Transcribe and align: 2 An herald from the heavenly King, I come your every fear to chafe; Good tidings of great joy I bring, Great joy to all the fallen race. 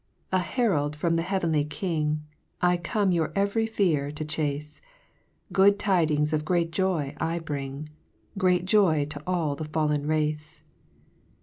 2 0.31 0.37
An 0.37 0.41
herald 0.41 0.95
from 0.95 1.15
the 1.15 1.21
heavenly 1.21 1.63
King, 1.63 2.23
I 2.59 2.75
come 2.75 3.11
your 3.11 3.31
every 3.35 3.67
fear 3.67 4.11
to 4.11 4.25
chafe; 4.25 4.81
Good 5.53 5.77
tidings 5.77 6.33
of 6.33 6.43
great 6.43 6.71
joy 6.71 7.15
I 7.19 7.37
bring, 7.37 7.87
Great 8.35 8.65
joy 8.65 9.05
to 9.05 9.21
all 9.27 9.55
the 9.55 9.65
fallen 9.65 10.07
race. 10.07 10.63